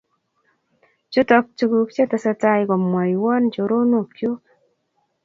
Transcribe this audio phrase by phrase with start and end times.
[1.11, 4.41] Chutok tuguk che tesetai komwoiwon choronokyuk